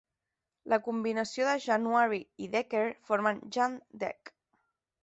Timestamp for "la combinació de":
0.73-1.53